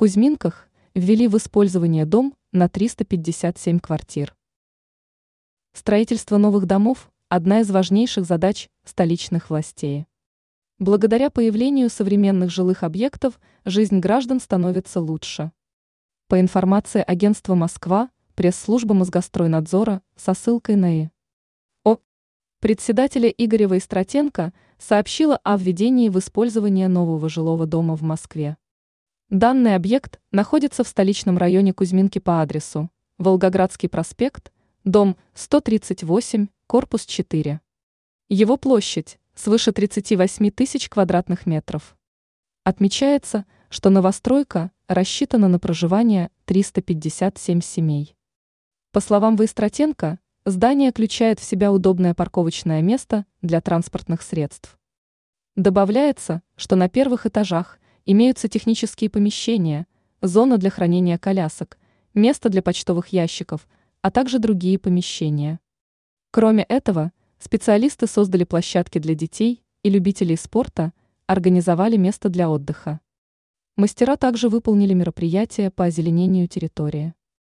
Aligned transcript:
Кузьминках 0.00 0.66
ввели 0.94 1.28
в 1.28 1.36
использование 1.36 2.06
дом 2.06 2.34
на 2.52 2.70
357 2.70 3.80
квартир. 3.80 4.34
Строительство 5.74 6.38
новых 6.38 6.64
домов– 6.64 7.12
одна 7.28 7.60
из 7.60 7.70
важнейших 7.70 8.24
задач 8.24 8.70
столичных 8.82 9.50
властей. 9.50 10.06
Благодаря 10.78 11.28
появлению 11.28 11.90
современных 11.90 12.50
жилых 12.50 12.82
объектов 12.82 13.38
жизнь 13.66 13.98
граждан 13.98 14.40
становится 14.40 15.02
лучше. 15.02 15.52
По 16.28 16.40
информации 16.40 17.04
агентства 17.06 17.54
«Москва», 17.54 18.08
пресс-служба 18.36 18.94
Мозгостройнадзора 18.94 20.00
со 20.16 20.32
ссылкой 20.32 20.76
на 20.76 21.02
И. 21.02 21.08
О. 21.84 21.98
Председателя 22.60 23.28
Игорева 23.28 23.76
Истратенко 23.76 24.54
сообщила 24.78 25.36
о 25.44 25.58
введении 25.58 26.08
в 26.08 26.18
использование 26.18 26.88
нового 26.88 27.28
жилого 27.28 27.66
дома 27.66 27.96
в 27.96 28.02
Москве. 28.02 28.56
Данный 29.30 29.76
объект 29.76 30.18
находится 30.32 30.82
в 30.82 30.88
столичном 30.88 31.38
районе 31.38 31.72
Кузьминки 31.72 32.18
по 32.18 32.42
адресу 32.42 32.90
Волгоградский 33.16 33.88
проспект, 33.88 34.52
дом 34.82 35.16
138, 35.34 36.48
корпус 36.66 37.06
4. 37.06 37.60
Его 38.28 38.56
площадь 38.56 39.20
свыше 39.36 39.70
38 39.70 40.50
тысяч 40.50 40.88
квадратных 40.88 41.46
метров. 41.46 41.96
Отмечается, 42.64 43.44
что 43.68 43.88
новостройка 43.88 44.72
рассчитана 44.88 45.46
на 45.46 45.60
проживание 45.60 46.32
357 46.46 47.60
семей. 47.60 48.16
По 48.90 48.98
словам 48.98 49.36
Воистратенко, 49.36 50.18
здание 50.44 50.90
включает 50.90 51.38
в 51.38 51.44
себя 51.44 51.70
удобное 51.70 52.14
парковочное 52.14 52.82
место 52.82 53.26
для 53.42 53.60
транспортных 53.60 54.22
средств. 54.22 54.76
Добавляется, 55.54 56.42
что 56.56 56.74
на 56.74 56.88
первых 56.88 57.26
этажах 57.26 57.79
имеются 58.06 58.48
технические 58.48 59.10
помещения, 59.10 59.86
зона 60.22 60.58
для 60.58 60.70
хранения 60.70 61.18
колясок, 61.18 61.78
место 62.14 62.48
для 62.48 62.62
почтовых 62.62 63.08
ящиков, 63.08 63.68
а 64.02 64.10
также 64.10 64.38
другие 64.38 64.78
помещения. 64.78 65.60
Кроме 66.30 66.64
этого, 66.64 67.12
специалисты 67.38 68.06
создали 68.06 68.44
площадки 68.44 68.98
для 68.98 69.14
детей 69.14 69.62
и 69.82 69.90
любителей 69.90 70.36
спорта, 70.36 70.92
организовали 71.26 71.96
место 71.96 72.28
для 72.28 72.50
отдыха. 72.50 73.00
Мастера 73.76 74.16
также 74.16 74.48
выполнили 74.48 74.92
мероприятия 74.94 75.70
по 75.70 75.84
озеленению 75.84 76.48
территории. 76.48 77.14